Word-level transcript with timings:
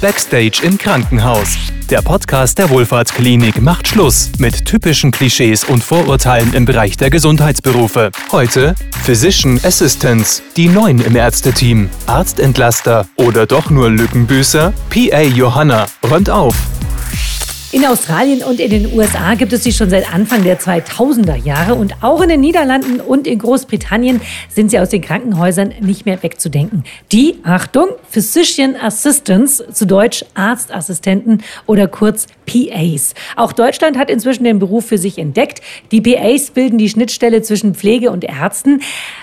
Backstage 0.00 0.60
im 0.62 0.78
Krankenhaus. 0.78 1.56
Der 1.90 2.02
Podcast 2.02 2.58
der 2.58 2.70
Wohlfahrtsklinik 2.70 3.60
macht 3.60 3.88
Schluss 3.88 4.30
mit 4.38 4.64
typischen 4.64 5.10
Klischees 5.10 5.64
und 5.64 5.82
Vorurteilen 5.82 6.52
im 6.54 6.64
Bereich 6.64 6.96
der 6.96 7.10
Gesundheitsberufe. 7.10 8.10
Heute 8.30 8.74
Physician 9.04 9.58
Assistants, 9.62 10.42
die 10.56 10.68
Neuen 10.68 11.00
im 11.00 11.16
Ärzteteam, 11.16 11.88
Arztentlaster 12.06 13.06
oder 13.16 13.46
doch 13.46 13.70
nur 13.70 13.90
Lückenbüßer? 13.90 14.72
PA 14.90 15.20
Johanna 15.22 15.86
räumt 16.08 16.30
auf. 16.30 16.54
In 17.70 17.84
Australien 17.84 18.42
und 18.42 18.60
in 18.60 18.70
den 18.70 18.94
USA 18.94 19.34
gibt 19.34 19.52
es 19.52 19.62
sie 19.62 19.72
schon 19.72 19.90
seit 19.90 20.10
Anfang 20.10 20.42
der 20.42 20.58
2000er 20.58 21.36
Jahre 21.36 21.74
und 21.74 22.02
auch 22.02 22.22
in 22.22 22.30
den 22.30 22.40
Niederlanden 22.40 22.98
und 22.98 23.26
in 23.26 23.38
Großbritannien 23.38 24.22
sind 24.48 24.70
sie 24.70 24.78
aus 24.78 24.88
den 24.88 25.02
Krankenhäusern 25.02 25.74
nicht 25.80 26.06
mehr 26.06 26.22
wegzudenken. 26.22 26.84
Die, 27.12 27.40
Achtung, 27.42 27.88
Physician 28.08 28.74
Assistants, 28.74 29.62
zu 29.70 29.86
Deutsch 29.86 30.24
Arztassistenten 30.32 31.42
oder 31.66 31.88
kurz 31.88 32.26
PAs. 32.48 33.14
Auch 33.36 33.52
Deutschland 33.52 33.98
hat 33.98 34.10
inzwischen 34.10 34.44
den 34.44 34.58
Beruf 34.58 34.86
für 34.86 34.98
sich 34.98 35.18
entdeckt. 35.18 35.60
Die 35.92 36.00
PAs 36.00 36.50
bilden 36.50 36.78
die 36.78 36.88
Schnittstelle 36.88 37.42
zwischen 37.42 37.74
Pflege 37.74 38.10
und 38.10 38.24
Ärzten. 38.24 38.80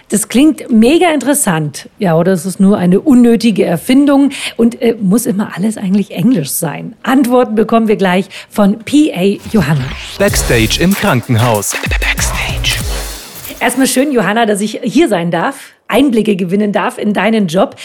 Das 0.09 0.29
klingt 0.29 0.71
mega 0.71 1.11
interessant. 1.11 1.89
Ja, 1.99 2.15
oder 2.17 2.31
es 2.33 2.45
ist 2.45 2.59
nur 2.59 2.77
eine 2.77 3.01
unnötige 3.01 3.65
Erfindung 3.65 4.29
und 4.55 4.81
äh, 4.81 4.95
muss 5.01 5.25
immer 5.25 5.57
alles 5.57 5.77
eigentlich 5.77 6.11
Englisch 6.11 6.51
sein? 6.51 6.95
Antworten 7.03 7.55
bekommen 7.55 7.87
wir 7.87 7.95
gleich 7.95 8.27
von 8.49 8.79
PA 8.79 9.23
Johanna. 9.51 9.85
Backstage 10.19 10.77
im 10.79 10.93
Krankenhaus. 10.93 11.75
Backstage. 11.89 12.79
Erstmal 13.59 13.87
schön, 13.87 14.11
Johanna, 14.11 14.45
dass 14.45 14.61
ich 14.61 14.79
hier 14.83 15.07
sein 15.07 15.31
darf, 15.31 15.73
Einblicke 15.87 16.35
gewinnen 16.35 16.71
darf 16.71 16.99
in 16.99 17.13
deinen 17.13 17.47
Job. 17.47 17.75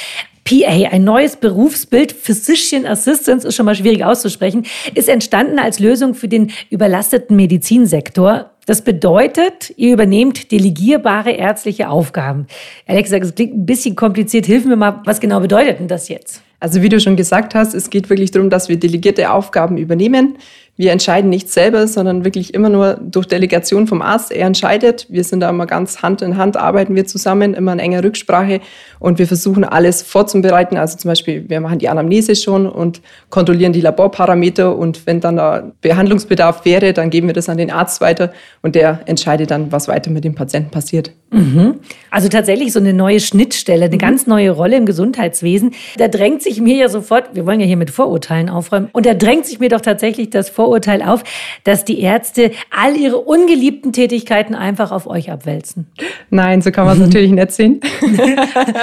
PA, 0.50 0.88
ein 0.90 1.04
neues 1.04 1.36
Berufsbild, 1.36 2.10
Physician 2.10 2.84
Assistance, 2.84 3.46
ist 3.46 3.54
schon 3.54 3.66
mal 3.66 3.76
schwierig 3.76 4.04
auszusprechen, 4.04 4.66
ist 4.94 5.08
entstanden 5.08 5.60
als 5.60 5.78
Lösung 5.78 6.14
für 6.14 6.26
den 6.26 6.50
überlasteten 6.70 7.36
Medizinsektor. 7.36 8.50
Das 8.66 8.82
bedeutet, 8.82 9.72
ihr 9.76 9.92
übernehmt 9.92 10.50
delegierbare 10.50 11.30
ärztliche 11.30 11.88
Aufgaben. 11.88 12.48
Ehrlich 12.86 13.04
gesagt, 13.04 13.24
es 13.24 13.34
klingt 13.34 13.54
ein 13.54 13.66
bisschen 13.66 13.94
kompliziert. 13.94 14.46
Hilf 14.46 14.64
mir 14.64 14.76
mal, 14.76 15.00
was 15.04 15.20
genau 15.20 15.38
bedeutet 15.38 15.78
denn 15.78 15.88
das 15.88 16.08
jetzt? 16.08 16.42
Also 16.58 16.82
wie 16.82 16.88
du 16.88 17.00
schon 17.00 17.16
gesagt 17.16 17.54
hast, 17.54 17.72
es 17.72 17.88
geht 17.88 18.10
wirklich 18.10 18.32
darum, 18.32 18.50
dass 18.50 18.68
wir 18.68 18.76
delegierte 18.76 19.30
Aufgaben 19.30 19.78
übernehmen. 19.78 20.36
Wir 20.80 20.92
entscheiden 20.92 21.28
nicht 21.28 21.50
selber, 21.50 21.86
sondern 21.86 22.24
wirklich 22.24 22.54
immer 22.54 22.70
nur 22.70 22.94
durch 22.94 23.26
Delegation 23.26 23.86
vom 23.86 24.00
Arzt. 24.00 24.32
Er 24.32 24.46
entscheidet. 24.46 25.06
Wir 25.10 25.24
sind 25.24 25.40
da 25.40 25.50
immer 25.50 25.66
ganz 25.66 26.00
Hand 26.00 26.22
in 26.22 26.38
Hand, 26.38 26.56
arbeiten 26.56 26.96
wir 26.96 27.04
zusammen, 27.04 27.52
immer 27.52 27.74
in 27.74 27.78
enger 27.78 28.02
Rücksprache 28.02 28.60
und 28.98 29.18
wir 29.18 29.26
versuchen 29.26 29.62
alles 29.62 30.00
vorzubereiten. 30.00 30.78
Also 30.78 30.96
zum 30.96 31.10
Beispiel, 31.10 31.44
wir 31.50 31.60
machen 31.60 31.80
die 31.80 31.90
Anamnese 31.90 32.34
schon 32.34 32.66
und 32.66 33.02
kontrollieren 33.28 33.74
die 33.74 33.82
Laborparameter 33.82 34.74
und 34.74 35.06
wenn 35.06 35.20
dann 35.20 35.36
da 35.36 35.70
Behandlungsbedarf 35.82 36.64
wäre, 36.64 36.94
dann 36.94 37.10
geben 37.10 37.26
wir 37.26 37.34
das 37.34 37.50
an 37.50 37.58
den 37.58 37.70
Arzt 37.70 38.00
weiter 38.00 38.32
und 38.62 38.74
der 38.74 39.00
entscheidet 39.04 39.50
dann, 39.50 39.72
was 39.72 39.86
weiter 39.86 40.10
mit 40.10 40.24
dem 40.24 40.34
Patienten 40.34 40.70
passiert. 40.70 41.10
Mhm. 41.30 41.80
Also 42.10 42.28
tatsächlich 42.28 42.72
so 42.72 42.80
eine 42.80 42.94
neue 42.94 43.20
Schnittstelle, 43.20 43.84
eine 43.84 43.96
mhm. 43.96 44.00
ganz 44.00 44.26
neue 44.26 44.50
Rolle 44.50 44.78
im 44.78 44.86
Gesundheitswesen. 44.86 45.74
Da 45.98 46.08
drängt 46.08 46.42
sich 46.42 46.58
mir 46.62 46.76
ja 46.76 46.88
sofort, 46.88 47.34
wir 47.34 47.44
wollen 47.44 47.60
ja 47.60 47.66
hier 47.66 47.76
mit 47.76 47.90
Vorurteilen 47.90 48.48
aufräumen, 48.48 48.88
und 48.92 49.04
da 49.04 49.12
drängt 49.12 49.44
sich 49.44 49.60
mir 49.60 49.68
doch 49.68 49.82
tatsächlich 49.82 50.30
das 50.30 50.48
Vorurteil 50.48 50.69
auf, 51.06 51.24
dass 51.64 51.84
die 51.84 52.00
Ärzte 52.00 52.52
all 52.70 52.96
ihre 52.96 53.18
ungeliebten 53.18 53.92
Tätigkeiten 53.92 54.54
einfach 54.54 54.92
auf 54.92 55.06
euch 55.06 55.30
abwälzen. 55.30 55.90
Nein, 56.30 56.62
so 56.62 56.70
kann 56.70 56.86
man 56.86 57.00
es 57.00 57.00
natürlich 57.06 57.30
nicht 57.30 57.52
sehen. 57.52 57.80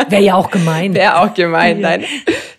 Wäre 0.10 0.24
ja 0.24 0.36
auch 0.36 0.52
gemein. 0.52 0.94
Wäre 0.94 1.20
auch 1.20 1.34
gemein, 1.34 1.82
nein. 1.82 2.04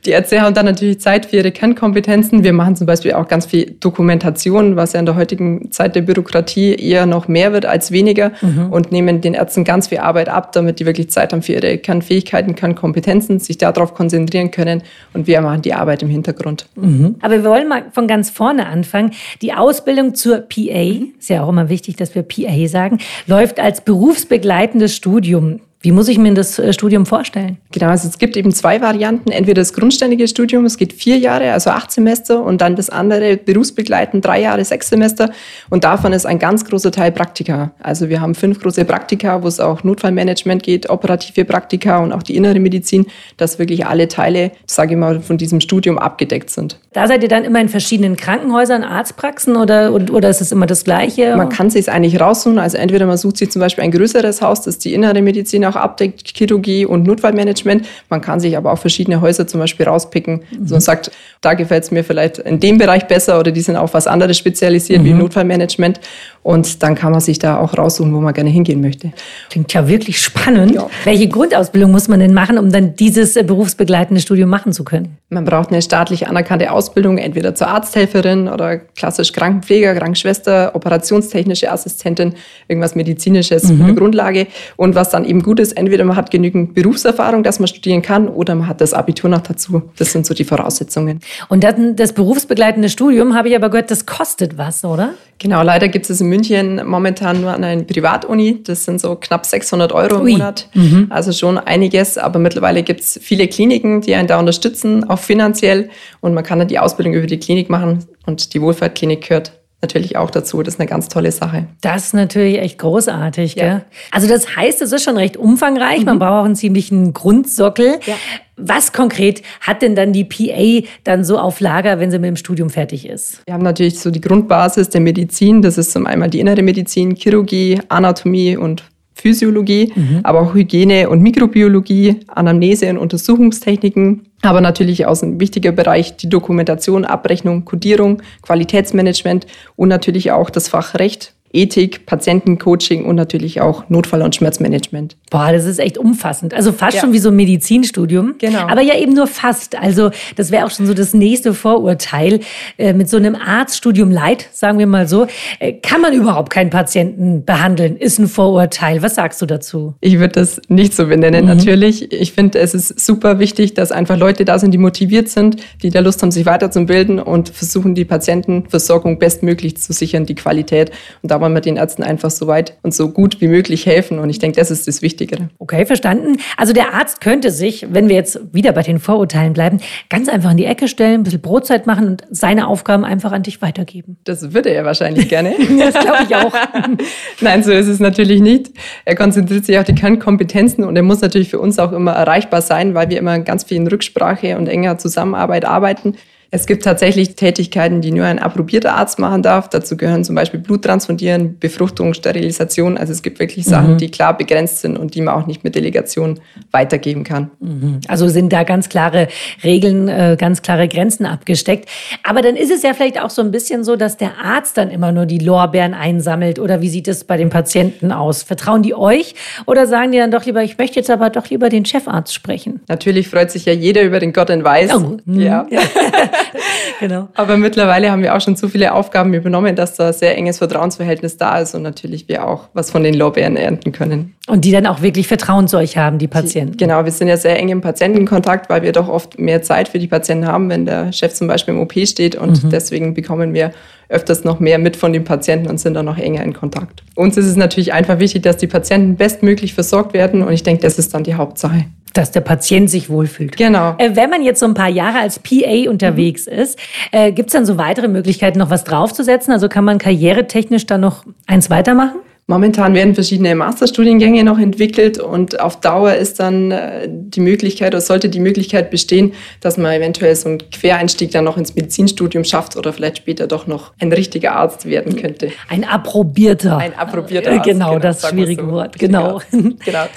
Die 0.05 0.11
Ärzte 0.11 0.41
haben 0.41 0.55
dann 0.55 0.67
natürlich 0.67 1.01
Zeit 1.01 1.27
für 1.27 1.37
ihre 1.37 1.51
Kernkompetenzen. 1.51 2.45
Wir 2.45 2.53
machen 2.53 2.77
zum 2.77 2.87
Beispiel 2.87 3.13
auch 3.13 3.29
ganz 3.29 3.47
viel 3.47 3.77
Dokumentation, 3.81 4.77
was 4.77 4.93
ja 4.93 5.01
in 5.01 5.07
der 5.07 5.17
heutigen 5.17 5.71
Zeit 5.71 5.97
der 5.97 6.03
Bürokratie 6.03 6.75
eher 6.75 7.07
noch 7.07 7.29
mehr 7.29 7.53
wird 7.53 7.67
als 7.67 7.91
weniger 7.91 8.33
mhm. 8.41 8.73
und 8.73 8.93
nehmen 8.93 9.21
den 9.21 9.35
Ärzten 9.35 9.65
ganz 9.65 9.89
viel 9.89 9.99
Arbeit 9.99 10.29
ab, 10.29 10.53
damit 10.53 10.81
die 10.81 10.87
wirklich 10.87 11.11
Zeit 11.11 11.33
haben 11.33 11.43
für 11.43 11.55
ihre 11.55 11.79
Kernfähigkeiten, 11.79 12.55
Kernkompetenzen, 12.55 13.41
sich 13.41 13.59
darauf 13.59 13.95
konzentrieren 13.95 14.51
können 14.51 14.83
und 15.15 15.27
wir 15.27 15.41
machen 15.41 15.63
die 15.63 15.75
Arbeit 15.75 16.03
im 16.03 16.09
Hintergrund. 16.09 16.67
Mhm. 16.77 17.17
Aber 17.21 17.43
wir 17.43 17.45
wollen 17.45 17.69
mal 17.69 17.85
von 17.93 18.07
ganz 18.07 18.31
vorne 18.31 18.67
anfangen. 18.67 19.13
Die 19.43 19.53
Ausbildung 19.53 20.15
zur 20.15 20.39
PA, 20.39 21.09
ist 21.19 21.29
ja 21.29 21.43
auch 21.43 21.49
immer 21.49 21.69
wichtig, 21.69 21.97
dass 21.97 22.15
wir 22.15 22.23
PA 22.23 22.67
sagen, 22.69 22.99
läuft 23.27 23.61
als 23.61 23.81
berufsbegleitendes 23.81 24.95
Studium. 24.95 25.61
Wie 25.81 25.93
muss 25.93 26.09
ich 26.09 26.19
mir 26.19 26.35
das 26.35 26.59
äh, 26.59 26.73
Studium 26.73 27.07
vorstellen? 27.07 27.59
Genau, 27.71 27.87
also 27.87 28.09
es 28.09 28.19
gibt 28.19 28.37
eben 28.37 28.53
zwei 28.53 28.81
Varianten. 28.81 29.31
Entweder 29.31 29.63
das 29.63 29.73
grundständige 29.73 30.27
Studium, 30.27 30.65
es 30.65 30.77
geht 30.77 30.93
vier 30.93 31.19
Jahre, 31.19 31.53
also 31.53 31.71
acht 31.71 31.93
Semester, 31.93 32.43
und 32.43 32.61
dann 32.61 32.75
das 32.75 32.91
andere 32.91 33.37
berufsbegleitend 33.37 34.25
drei 34.25 34.41
Jahre, 34.41 34.65
sechs 34.65 34.89
Semester. 34.89 35.31
Und 35.71 35.85
davon 35.85 36.13
ist 36.13 36.27
ein 36.27 36.41
ganz 36.41 36.65
großer 36.65 36.91
Teil 36.91 37.13
Praktika. 37.13 37.71
Also 37.81 38.09
wir 38.09 38.21
haben 38.21 38.35
fünf 38.35 38.61
große 38.61 38.85
Praktika, 38.85 39.45
wo 39.45 39.47
es 39.47 39.61
auch 39.61 39.85
Notfallmanagement 39.85 40.65
geht, 40.65 40.91
operative 40.91 41.45
Praktika 41.45 41.99
und 41.99 42.13
auch 42.13 42.25
die 42.25 42.35
innere 42.35 42.59
Medizin, 42.59 43.07
dass 43.37 43.61
wirklich 43.61 43.87
alle 43.87 44.09
Teile, 44.09 44.51
sage 44.67 44.95
ich 44.95 44.99
mal, 44.99 45.21
von 45.21 45.39
diesem 45.39 45.61
Studium 45.61 45.97
abgedeckt 45.97 46.51
sind. 46.51 46.81
Da 46.93 47.07
seid 47.07 47.23
ihr 47.23 47.29
dann 47.29 47.45
immer 47.45 47.61
in 47.61 47.69
verschiedenen 47.69 48.17
Krankenhäusern, 48.17 48.83
Arztpraxen 48.83 49.55
oder, 49.55 49.93
oder 49.93 50.29
ist 50.29 50.41
es 50.41 50.51
immer 50.51 50.67
das 50.67 50.83
Gleiche? 50.83 51.37
Man 51.37 51.51
kann 51.51 51.71
sich 51.71 51.89
eigentlich 51.89 52.21
raussuchen. 52.21 52.59
Also 52.59 52.79
entweder 52.79 53.07
man 53.07 53.17
sucht 53.17 53.37
sich 53.37 53.53
zum 53.53 53.61
Beispiel 53.61 53.85
ein 53.85 53.93
größeres 53.93 54.43
Haus, 54.43 54.63
das 54.63 54.75
ist 54.75 54.85
die 54.85 54.93
innere 54.93 55.23
Medizin 55.23 55.68
auch 55.69 55.77
abdeckt, 55.77 56.37
Chirurgie 56.37 56.85
und 56.85 57.05
Notfallmanagement. 57.05 57.87
Man 58.09 58.21
kann 58.21 58.41
sich 58.41 58.57
aber 58.57 58.73
auch 58.73 58.79
verschiedene 58.79 59.21
Häuser 59.21 59.47
zum 59.47 59.61
Beispiel 59.61 59.87
rauspicken. 59.87 60.43
Mhm. 60.51 60.67
So 60.67 60.75
und 60.75 60.81
sagt, 60.81 61.11
da 61.41 61.55
gefällt 61.55 61.85
es 61.85 61.91
mir 61.91 62.03
vielleicht 62.03 62.39
in 62.39 62.59
dem 62.61 62.79
Bereich 62.79 63.07
besser 63.07 63.39
oder 63.39 63.53
die 63.53 63.61
sind 63.61 63.77
auf 63.77 63.95
was 63.95 64.07
anderes 64.07 64.37
spezialisiert, 64.37 65.03
mhm. 65.03 65.05
wie 65.05 65.13
Notfallmanagement. 65.15 66.01
Und 66.43 66.83
dann 66.83 66.95
kann 66.95 67.13
man 67.13 67.21
sich 67.21 67.39
da 67.39 67.59
auch 67.59 67.77
raussuchen, 67.77 68.15
wo 68.15 68.21
man 68.21 68.33
gerne 68.33 68.51
hingehen 68.51 68.81
möchte. 68.81 69.13
Klingt 69.51 69.73
ja 69.75 69.87
wirklich 69.87 70.21
spannend. 70.21 70.75
Ja. 70.75 70.89
Welche 71.05 71.29
Grundausbildung 71.29 71.91
muss 71.91 72.09
man 72.09 72.21
denn 72.21 72.33
machen, 72.33 72.59
um 72.59 72.73
dann 72.73 72.97
dieses 72.97 73.37
äh, 73.37 73.43
berufsbegleitende 73.43 74.21
Studium 74.21 74.49
machen 74.49 74.73
zu 74.73 74.83
können? 74.83 75.19
Man 75.29 75.45
braucht 75.45 75.71
eine 75.71 75.83
staatlich 75.83 76.27
anerkannte 76.27 76.73
Ausbildung, 76.73 77.19
entweder 77.19 77.55
zur 77.55 77.69
Arzthelferin 77.69 78.49
oder 78.49 78.79
klassisch 78.79 79.33
Krankenpfleger, 79.33 79.95
Krankenschwester, 79.95 80.75
operationstechnische 80.75 81.71
Assistentin, 81.71 82.35
irgendwas 82.67 82.95
medizinisches, 82.95 83.65
mhm. 83.65 83.83
eine 83.83 83.95
Grundlage. 83.95 84.47
Und 84.77 84.95
was 84.95 85.11
dann 85.11 85.27
eben 85.27 85.43
gut 85.43 85.61
ist, 85.61 85.73
entweder 85.73 86.05
man 86.05 86.17
hat 86.17 86.31
genügend 86.31 86.75
Berufserfahrung, 86.75 87.43
dass 87.43 87.59
man 87.59 87.69
studieren 87.69 88.01
kann, 88.01 88.27
oder 88.29 88.55
man 88.55 88.69
hat 88.69 88.81
das 88.81 88.95
Abitur 88.95 89.29
noch 89.29 89.43
dazu. 89.43 89.83
Das 89.99 90.13
sind 90.13 90.25
so 90.25 90.33
die 90.33 90.45
Voraussetzungen. 90.45 91.21
Und 91.49 91.65
dann 91.65 91.97
das 91.97 92.13
berufsbegleitende 92.13 92.89
Studium, 92.89 93.35
habe 93.35 93.49
ich 93.49 93.57
aber 93.57 93.71
gehört, 93.71 93.91
das 93.91 94.07
kostet 94.07 94.59
was, 94.59 94.85
oder? 94.85 95.15
Genau, 95.39 95.63
leider 95.63 95.89
gibt 95.89 96.11
es 96.11 96.21
in 96.21 96.29
München 96.29 96.85
momentan 96.85 97.41
nur 97.41 97.53
an 97.53 97.63
einer 97.63 97.83
Privatuni. 97.83 98.63
Das 98.65 98.85
sind 98.85 99.01
so 99.01 99.15
knapp 99.15 99.47
600 99.47 99.93
Euro 99.93 100.17
im 100.17 100.23
Ui. 100.23 100.33
Monat. 100.33 100.69
Mhm. 100.75 101.07
Also 101.11 101.33
schon 101.33 101.59
einiges. 101.59 102.19
Aber 102.19 102.39
mittlerweile 102.39 102.83
gibt 102.83 103.01
es 103.01 103.21
viele 103.23 103.47
Kliniken, 103.47 104.01
die 104.01 104.15
einen 104.15 104.27
da 104.27 104.39
unterstützen, 104.39 105.09
auch 105.09 105.21
finanziell. 105.21 105.91
Und 106.21 106.35
man 106.35 106.43
kann 106.43 106.59
dann 106.59 106.69
die 106.69 106.79
Ausbildung 106.79 107.15
über 107.15 107.27
die 107.27 107.39
Klinik 107.39 107.71
machen. 107.71 108.05
Und 108.27 108.53
die 108.53 108.61
Wohlfahrtklinik 108.61 109.29
gehört 109.29 109.53
natürlich 109.81 110.17
auch 110.17 110.31
dazu. 110.31 110.63
Das 110.63 110.75
ist 110.75 110.81
eine 110.81 110.89
ganz 110.89 111.09
tolle 111.09 111.31
Sache. 111.31 111.67
Das 111.81 112.07
ist 112.07 112.15
natürlich 112.15 112.59
echt 112.59 112.79
großartig. 112.79 113.55
Ja. 113.55 113.65
Gell? 113.65 113.85
Also 114.11 114.27
das 114.27 114.57
heißt, 114.57 114.83
es 114.83 114.93
ist 114.93 115.05
schon 115.05 115.17
recht 115.17 115.37
umfangreich. 115.37 116.01
Mhm. 116.01 116.07
Man 116.07 116.19
braucht 116.19 116.41
auch 116.41 116.45
einen 116.45 116.57
ziemlichen 116.57 117.13
Grundsockel. 117.15 118.01
Ja. 118.05 118.15
Was 118.59 118.93
konkret 118.93 119.43
hat 119.61 119.83
denn 119.83 119.95
dann 119.95 120.13
die 120.13 120.25
PA 120.25 120.87
dann 121.05 121.25
so 121.25 121.39
auf 121.39 121.61
Lager, 121.61 122.01
wenn 122.01 122.11
sie 122.11 122.19
mit 122.19 122.29
dem 122.29 122.37
Studium 122.37 122.71
fertig 122.71 123.09
ist? 123.09 123.43
Wir 123.47 123.55
haben 123.55 123.63
natürlich 123.63 123.99
so 124.01 124.11
die 124.11 124.21
Grundbasis 124.21 124.89
der 124.89 125.01
Medizin. 125.01 125.63
Das 125.63 125.79
ist 125.79 125.93
zum 125.93 126.07
einen 126.07 126.31
die 126.31 126.41
innere 126.41 126.63
Medizin, 126.63 127.15
Chirurgie, 127.15 127.81
Anatomie 127.89 128.57
und 128.57 128.85
Physiologie, 129.21 129.93
mhm. 129.95 130.21
aber 130.23 130.41
auch 130.41 130.55
Hygiene 130.55 131.09
und 131.09 131.21
Mikrobiologie, 131.23 132.21
Anamnese 132.29 132.89
und 132.91 132.99
Untersuchungstechniken, 132.99 134.29
aber 134.43 134.61
natürlich 134.61 135.07
auch 135.07 135.21
ein 135.23 135.41
wichtiger 135.41 135.73
Bereich 135.73 136.17
die 136.17 136.29
Dokumentation, 136.29 137.05
Abrechnung, 137.05 137.65
Codierung, 137.65 138.23
Qualitätsmanagement 138.43 139.47
und 139.75 139.89
natürlich 139.89 140.31
auch 140.31 140.51
das 140.51 140.69
Fach 140.69 140.95
Recht 140.95 141.35
Ethik, 141.53 142.07
Patientencoaching 142.07 143.05
und 143.05 143.17
natürlich 143.17 143.61
auch 143.61 143.89
Notfall- 143.89 144.23
und 144.23 144.35
Schmerzmanagement. 144.35 145.17
Boah, 145.31 145.53
das 145.53 145.65
ist 145.65 145.79
echt 145.79 145.99
umfassend. 145.99 146.55
Also 146.55 146.73
fast 146.73 146.97
ja. 146.97 147.01
schon 147.03 147.13
wie 147.13 147.19
so 147.19 147.31
ein 147.31 147.37
Medizinstudium. 147.37 148.35
Genau. 148.39 148.67
Aber 148.67 148.83
ja 148.83 148.97
eben 148.97 149.15
nur 149.15 149.27
fast. 149.27 149.77
Also 149.77 150.11
das 150.37 150.51
wäre 150.51 150.67
auch 150.67 150.71
schon 150.71 150.87
so 150.87 150.95
das 150.95 151.15
nächste 151.15 151.55
Vorurteil. 151.55 152.41
Äh, 152.77 152.93
mit 152.93 153.09
so 153.09 153.17
einem 153.17 153.35
Arztstudium 153.35 154.11
Leid, 154.11 154.49
sagen 154.53 154.79
wir 154.79 154.87
mal 154.87 155.09
so, 155.09 155.27
äh, 155.59 155.73
kann 155.73 156.01
man 156.01 156.13
überhaupt 156.13 156.51
keinen 156.51 156.71
Patienten 156.71 157.45
behandeln. 157.45 157.97
Ist 157.97 158.19
ein 158.19 158.29
Vorurteil. 158.29 159.03
Was 159.03 159.15
sagst 159.15 159.41
du 159.41 159.47
dazu? 159.47 159.95
Ich 160.01 160.19
würde 160.19 160.35
das 160.35 160.61
nicht 160.69 160.95
so 160.95 161.07
benennen, 161.07 161.43
mhm. 161.43 161.57
natürlich. 161.57 162.13
Ich 162.13 162.33
finde, 162.33 162.59
es 162.59 162.75
ist 162.75 163.01
super 163.01 163.39
wichtig, 163.39 163.75
dass 163.75 163.93
einfach 163.93 164.17
Leute 164.17 164.45
da 164.45 164.59
sind, 164.59 164.73
die 164.73 164.79
motiviert 164.79 165.29
sind, 165.29 165.57
die 165.83 165.91
da 165.91 166.01
Lust 166.01 166.23
haben, 166.23 166.31
sich 166.31 166.47
weiterzubilden 166.47 167.19
und 167.19 167.49
versuchen, 167.49 167.95
die 167.95 168.05
Patientenversorgung 168.05 169.19
bestmöglich 169.19 169.77
zu 169.79 169.93
sichern, 169.93 170.27
die 170.27 170.35
Qualität. 170.35 170.91
Und 171.23 171.31
da 171.31 171.38
da 171.39 171.43
wollen 171.43 171.55
wir 171.55 171.61
den 171.61 171.77
Ärzten 171.77 172.03
einfach 172.03 172.31
so 172.31 172.49
weit 172.49 172.77
und 172.83 172.93
so 172.93 173.11
gut 173.11 173.41
wie 173.41 173.47
möglich 173.47 173.87
helfen. 173.87 174.19
Und 174.19 174.29
ich 174.29 174.41
denke, 174.41 174.59
das 174.59 174.73
ist 174.73 174.89
das 174.89 175.03
Wichtigere. 175.03 175.51
Okay, 175.59 175.87
verstanden. 175.87 176.39
Also 176.57 176.73
der 176.73 176.95
Arzt 176.95 177.21
könnte 177.21 177.53
sich, 177.53 177.87
wenn 177.91 178.09
wir 178.09 178.17
jetzt 178.17 178.41
wieder 178.53 178.73
bei 178.73 178.83
den 178.83 178.99
Vorurteilen 178.99 179.53
bleiben, 179.53 179.79
ganz 180.11 180.29
einfach 180.29 180.51
in 180.51 180.57
die 180.57 180.65
Ecke 180.65 180.89
stellen, 180.89 181.21
ein 181.21 181.23
bisschen 181.23 181.41
Brotzeit 181.41 181.87
machen 181.87 182.09
und 182.09 182.25
seine 182.31 182.67
Aufgaben 182.67 183.05
einfach 183.05 183.31
an 183.31 183.45
dich 183.45 183.63
weitergeben. 183.63 184.19
Das 184.25 184.53
würde 184.53 184.71
er 184.71 184.85
wahrscheinlich 184.85 185.29
gerne. 185.29 185.55
das 185.79 185.95
glaube 185.95 186.25
ich 186.29 186.35
auch. 186.35 186.53
Nein, 187.41 187.63
so 187.63 187.71
ist 187.71 187.87
es 187.87 188.01
natürlich 188.01 188.41
nicht. 188.41 188.73
Er 189.05 189.15
konzentriert 189.15 189.65
sich 189.65 189.79
auf 189.79 189.85
die 189.85 189.95
Kernkompetenzen 189.95 190.83
und 190.83 190.97
er 190.97 191.03
muss 191.05 191.21
natürlich 191.21 191.51
für 191.51 191.61
uns 191.61 191.79
auch 191.79 191.93
immer 191.93 192.13
erreichbar 192.13 192.63
sein, 192.63 192.95
weil 192.95 193.11
wir 193.11 193.19
immer 193.19 193.39
ganz 193.39 193.63
viel 193.63 193.77
in 193.77 193.87
Rücksprache 193.87 194.57
und 194.57 194.69
enger 194.69 194.99
Zusammenarbeit 194.99 195.65
arbeiten. 195.65 196.15
Es 196.51 196.67
gibt 196.67 196.83
tatsächlich 196.83 197.37
Tätigkeiten, 197.37 198.01
die 198.01 198.11
nur 198.11 198.25
ein 198.25 198.39
approbierter 198.39 198.95
Arzt 198.95 199.19
machen 199.19 199.43
darf. 199.43 199.69
Dazu 199.69 199.99
gehören 199.99 200.25
zum 200.25 200.35
Beispiel 200.35 200.61
Bluttransportieren, 200.61 201.59
Befruchtung, 201.59 202.15
Sterilisation. 202.15 202.97
Also 202.97 203.13
es 203.13 203.23
gibt 203.23 203.39
wirklich 203.39 203.67
Sachen, 203.67 203.93
mhm. 203.93 203.99
die 203.99 204.11
klar 204.11 204.35
begrenzt 204.35 204.79
sind 204.79 204.97
und 204.97 205.15
die 205.15 205.21
man 205.21 205.35
auch 205.35 205.47
nicht 205.47 205.63
mit 205.63 205.75
Delegation 205.75 206.41
weitergeben 206.71 207.23
kann. 207.23 207.51
Mhm. 207.61 208.01
Also 208.09 208.29
sind 208.29 208.51
da 208.51 208.65
ganz 208.65 208.89
klare 208.89 209.29
Regeln, 209.63 210.09
äh, 210.09 210.37
ganz 210.39 210.63
klare 210.63 210.89
Grenzen 210.89 211.27
abgesteckt. 211.27 211.87
Aber 212.25 212.41
dann 212.41 212.57
ist 212.57 212.71
es 212.71 212.83
ja 212.83 212.95
vielleicht 212.95 213.21
auch 213.21 213.31
so 213.31 213.43
ein 213.43 213.51
bisschen 213.51 213.85
so, 213.85 213.97
dass 213.97 214.17
der 214.17 214.39
Arzt 214.43 214.79
dann 214.79 214.91
immer 214.91 215.13
nur 215.13 215.27
die 215.27 215.39
Lorbeeren 215.41 215.93
einsammelt. 215.93 216.59
Oder 216.59 216.81
wie 216.81 216.89
sieht 216.89 217.09
es 217.09 217.25
bei 217.25 217.37
den 217.37 217.51
Patienten 217.51 218.11
aus? 218.11 218.43
Vertrauen 218.43 218.83
die 218.83 218.95
euch 218.95 219.35
oder 219.67 219.87
sagen 219.87 220.13
die 220.13 220.19
dann 220.19 220.31
doch 220.31 220.47
lieber, 220.47 220.63
ich 220.63 220.79
möchte 220.79 220.99
jetzt 220.99 221.11
aber 221.11 221.29
doch 221.29 221.51
lieber 221.51 221.69
den 221.69 221.85
Chefarzt 221.85 222.33
sprechen? 222.33 222.81
Natürlich 222.89 223.29
freut 223.29 223.51
sich 223.51 223.67
ja 223.67 223.75
jeder 223.75 224.03
über 224.03 224.19
den 224.19 224.33
Gott 224.33 224.49
in 224.49 224.65
Weiß. 224.65 224.95
Oh, 224.95 225.19
ja. 225.27 225.67
ja. 225.71 225.81
genau. 227.01 227.29
Aber 227.35 227.57
mittlerweile 227.57 228.11
haben 228.11 228.23
wir 228.23 228.35
auch 228.35 228.41
schon 228.41 228.57
so 228.57 228.69
viele 228.69 228.95
Aufgaben 228.95 229.35
übernommen, 229.35 229.77
dass 229.77 229.95
da 229.95 230.13
sehr 230.13 230.37
enges 230.37 230.59
Vertrauensverhältnis 230.59 231.37
da 231.37 231.59
ist 231.59 231.75
und 231.75 231.83
natürlich 231.83 232.29
wir 232.29 232.47
auch 232.47 232.69
was 232.75 232.91
von 232.91 233.03
den 233.03 233.15
Lorbeeren 233.15 233.57
ernten 233.57 233.93
können. 233.93 234.35
Und 234.47 234.65
die 234.65 234.73
dann 234.73 234.87
auch 234.87 235.03
wirklich 235.03 235.29
Vertrauen 235.29 235.69
zu 235.69 235.77
euch 235.77 235.97
haben, 235.97 236.19
die 236.19 236.29
Patienten. 236.29 236.73
Die, 236.73 236.79
genau, 236.79 237.05
wir 237.05 237.13
sind 237.13 237.29
ja 237.29 237.37
sehr 237.37 237.59
eng 237.59 237.69
im 237.69 237.81
Patientenkontakt, 237.81 238.71
weil 238.71 238.83
wir 238.83 238.93
doch 238.93 239.09
oft 239.09 239.39
mehr 239.39 239.63
Zeit 239.63 239.89
für 239.89 239.99
die 239.99 240.09
Patienten 240.09 240.47
haben, 240.47 240.71
wenn 240.71 240.87
der 240.87 241.13
Chef 241.13 241.35
zum 241.35 241.49
Beispiel 241.49 241.75
im 241.75 241.81
OP 241.81 241.93
steht 242.07 242.37
und 242.37 242.65
mhm. 242.65 242.71
deswegen 242.71 243.15
bekommen 243.15 243.53
wir 243.53 243.73
öfters 244.09 244.45
noch 244.45 244.59
mehr 244.59 244.79
mit 244.79 244.97
von 244.97 245.13
den 245.13 245.25
Patienten 245.25 245.69
und 245.69 245.79
sind 245.79 245.95
dann 245.95 246.07
noch 246.07 246.17
enger 246.17 246.43
in 246.43 246.55
Kontakt. 246.55 247.03
Uns 247.15 247.37
ist 247.37 247.47
es 247.47 247.57
natürlich 247.57 247.93
einfach 247.93 248.19
wichtig, 248.19 248.43
dass 248.43 248.57
die 248.57 248.67
Patienten 248.67 249.17
bestmöglich 249.17 249.75
versorgt 249.75 250.15
werden 250.15 250.43
und 250.43 250.53
ich 250.53 250.63
denke, 250.63 250.83
das 250.83 250.99
ist 250.99 251.13
dann 251.13 251.25
die 251.25 251.35
Hauptsache 251.35 251.85
dass 252.19 252.33
der 252.33 252.41
Patient 252.41 252.91
sich 252.91 253.09
wohlfühlt. 253.09 253.57
Genau. 253.57 253.95
Äh, 253.99 254.17
wenn 254.17 254.29
man 254.29 254.43
jetzt 254.43 254.59
so 254.59 254.67
ein 254.67 254.75
paar 254.75 254.89
Jahre 254.89 255.21
als 255.21 255.39
PA 255.39 255.89
unterwegs 255.89 256.47
mhm. 256.47 256.53
ist, 256.53 256.79
äh, 257.13 257.31
gibt 257.31 257.49
es 257.49 257.53
dann 257.53 257.65
so 257.65 257.79
weitere 257.79 258.09
Möglichkeiten, 258.09 258.59
noch 258.59 258.71
was 258.71 258.83
draufzusetzen? 258.83 259.53
Also 259.53 259.69
kann 259.69 259.85
man 259.85 259.99
karrieretechnisch 259.99 260.87
dann 260.87 261.01
noch 261.01 261.25
eins 261.47 261.71
weitermachen? 261.71 262.19
Momentan 262.51 262.95
werden 262.95 263.15
verschiedene 263.15 263.55
Masterstudiengänge 263.55 264.43
noch 264.43 264.59
entwickelt 264.59 265.19
und 265.19 265.61
auf 265.61 265.81
Dauer 265.81 266.15
ist 266.15 266.41
dann 266.41 266.71
äh, 266.71 267.07
die 267.07 267.41
Möglichkeit 267.41 267.93
oder 267.93 268.01
sollte 268.01 268.31
die 268.31 268.41
Möglichkeit 268.41 268.91
bestehen, 268.91 269.35
dass 269.61 269.77
man 269.77 269.93
eventuell 269.93 270.35
so 270.35 270.49
einen 270.49 270.71
Quereinstieg 270.71 271.31
dann 271.31 271.45
noch 271.45 271.59
ins 271.59 271.75
Medizinstudium 271.75 272.45
schafft 272.45 272.79
oder 272.79 272.95
vielleicht 272.95 273.19
später 273.19 273.47
doch 273.49 273.67
noch 273.67 273.93
ein 274.01 274.11
richtiger 274.11 274.53
Arzt 274.53 274.87
werden 274.87 275.17
könnte. 275.17 275.53
Ein 275.69 275.85
approbierter. 275.85 276.79
Ein 276.79 276.95
approbierter 276.95 277.53
Arzt. 277.53 277.65
Genau, 277.65 277.89
genau 277.91 277.99
das 277.99 278.27
schwierige 278.27 278.63
so. 278.63 278.71
Wort. 278.71 278.99
Genau. 278.99 279.43
genau. 279.85 280.05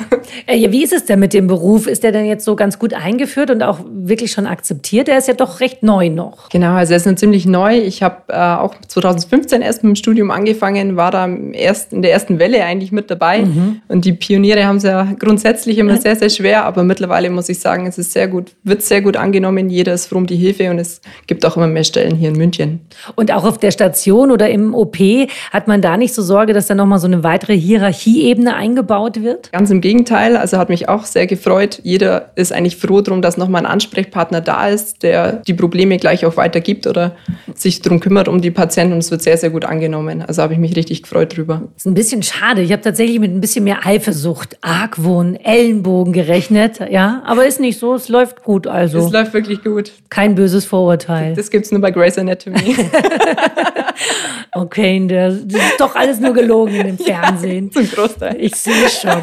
Äh, 0.47 0.71
wie 0.71 0.83
ist 0.83 0.93
es 0.93 1.05
denn 1.05 1.19
mit 1.19 1.33
dem 1.33 1.47
Beruf? 1.47 1.87
Ist 1.87 2.03
der 2.03 2.11
denn 2.11 2.25
jetzt 2.25 2.45
so 2.45 2.55
ganz 2.55 2.79
gut 2.79 2.93
eingeführt 2.93 3.51
und 3.51 3.61
auch 3.63 3.79
wirklich 3.85 4.31
schon 4.31 4.47
akzeptiert? 4.47 5.09
Er 5.09 5.17
ist 5.17 5.27
ja 5.27 5.33
doch 5.33 5.59
recht 5.59 5.83
neu 5.83 6.09
noch. 6.09 6.49
Genau, 6.49 6.73
also 6.73 6.93
er 6.93 6.97
ist 6.97 7.19
ziemlich 7.19 7.45
neu. 7.45 7.77
Ich 7.77 8.01
habe 8.01 8.21
äh, 8.29 8.37
auch 8.37 8.75
2015 8.87 9.61
erst 9.61 9.83
mit 9.83 9.91
dem 9.91 9.95
Studium 9.95 10.31
angefangen, 10.31 10.95
war 10.95 11.11
da 11.11 11.27
erst 11.27 11.91
in 11.91 12.01
der 12.01 12.11
ersten 12.11 12.20
ersten 12.21 12.39
Welle 12.39 12.63
eigentlich 12.63 12.91
mit 12.91 13.09
dabei. 13.09 13.41
Mhm. 13.41 13.81
Und 13.87 14.05
die 14.05 14.13
Pioniere 14.13 14.65
haben 14.65 14.77
es 14.77 14.83
ja 14.83 15.07
grundsätzlich 15.17 15.77
immer 15.77 15.97
sehr, 15.97 16.15
sehr 16.15 16.29
schwer, 16.29 16.65
aber 16.65 16.83
mittlerweile 16.83 17.29
muss 17.29 17.49
ich 17.49 17.59
sagen, 17.59 17.87
es 17.87 17.97
ist 17.97 18.13
sehr 18.13 18.27
gut, 18.27 18.51
wird 18.63 18.83
sehr 18.83 19.01
gut 19.01 19.17
angenommen. 19.17 19.69
Jeder 19.69 19.93
ist 19.93 20.05
froh 20.05 20.17
um 20.17 20.27
die 20.27 20.35
Hilfe 20.35 20.69
und 20.69 20.77
es 20.77 21.01
gibt 21.25 21.45
auch 21.45 21.57
immer 21.57 21.67
mehr 21.67 21.83
Stellen 21.83 22.15
hier 22.15 22.29
in 22.29 22.35
München. 22.35 22.81
Und 23.15 23.31
auch 23.31 23.43
auf 23.43 23.57
der 23.57 23.71
Station 23.71 24.31
oder 24.31 24.49
im 24.49 24.75
OP 24.75 24.97
hat 25.51 25.67
man 25.67 25.81
da 25.81 25.97
nicht 25.97 26.13
so 26.13 26.21
Sorge, 26.21 26.53
dass 26.53 26.67
da 26.67 26.75
nochmal 26.75 26.99
so 26.99 27.07
eine 27.07 27.23
weitere 27.23 27.57
Hierarchieebene 27.57 28.55
eingebaut 28.55 29.23
wird? 29.23 29.51
Ganz 29.51 29.71
im 29.71 29.81
Gegenteil. 29.81 30.37
Also 30.37 30.57
hat 30.57 30.69
mich 30.69 30.89
auch 30.89 31.05
sehr 31.05 31.25
gefreut. 31.25 31.79
Jeder 31.83 32.31
ist 32.35 32.53
eigentlich 32.53 32.77
froh 32.77 33.01
darum, 33.01 33.21
dass 33.21 33.37
nochmal 33.37 33.65
ein 33.65 33.71
Ansprechpartner 33.71 34.41
da 34.41 34.67
ist, 34.67 35.01
der 35.01 35.33
die 35.47 35.53
Probleme 35.53 35.97
gleich 35.97 36.25
auch 36.25 36.37
weitergibt 36.37 36.85
oder 36.85 37.15
sich 37.55 37.81
darum 37.81 37.99
kümmert 37.99 38.27
um 38.27 38.41
die 38.41 38.51
Patienten 38.51 38.93
und 38.93 38.99
es 38.99 39.09
wird 39.09 39.21
sehr, 39.21 39.37
sehr 39.37 39.49
gut 39.49 39.65
angenommen. 39.65 40.21
Also 40.21 40.43
habe 40.43 40.53
ich 40.53 40.59
mich 40.59 40.75
richtig 40.75 41.03
gefreut 41.03 41.35
drüber. 41.35 41.61
Das 41.73 41.83
ist 41.83 41.85
ein 41.87 41.93
bisschen 41.93 42.10
bisschen 42.11 42.23
schade. 42.23 42.61
Ich 42.61 42.71
habe 42.71 42.81
tatsächlich 42.81 43.19
mit 43.19 43.31
ein 43.31 43.39
bisschen 43.39 43.63
mehr 43.63 43.85
Eifersucht, 43.85 44.57
Argwohn, 44.61 45.35
Ellenbogen 45.35 46.13
gerechnet. 46.13 46.79
Ja, 46.89 47.21
aber 47.25 47.45
ist 47.45 47.59
nicht 47.59 47.79
so. 47.79 47.95
Es 47.95 48.09
läuft 48.09 48.43
gut 48.43 48.67
also. 48.67 48.99
Es 48.99 49.11
läuft 49.11 49.33
wirklich 49.33 49.63
gut. 49.63 49.91
Kein 50.09 50.35
böses 50.35 50.65
Vorurteil. 50.65 51.33
Das 51.35 51.49
gibt 51.49 51.65
es 51.65 51.71
nur 51.71 51.79
bei 51.79 51.91
Grey's 51.91 52.17
Anatomy. 52.17 52.75
okay, 54.51 55.07
das 55.07 55.35
ist 55.35 55.79
doch 55.79 55.95
alles 55.95 56.19
nur 56.19 56.33
gelogen 56.33 56.75
in 56.75 56.87
dem 56.87 56.97
Fernsehen. 56.97 57.71
Ja, 57.73 57.81
zum 57.81 57.89
Großteil. 57.89 58.37
Ich 58.39 58.55
sehe 58.55 58.89
schon. 58.89 59.11